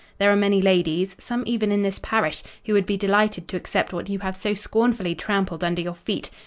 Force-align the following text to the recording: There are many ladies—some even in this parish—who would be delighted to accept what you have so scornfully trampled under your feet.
There 0.17 0.31
are 0.31 0.35
many 0.35 0.63
ladies—some 0.63 1.43
even 1.45 1.71
in 1.71 1.83
this 1.83 1.99
parish—who 1.99 2.73
would 2.73 2.87
be 2.87 2.97
delighted 2.97 3.47
to 3.49 3.55
accept 3.55 3.93
what 3.93 4.09
you 4.09 4.17
have 4.17 4.35
so 4.35 4.55
scornfully 4.55 5.13
trampled 5.13 5.63
under 5.63 5.83
your 5.83 5.93
feet. 5.93 6.31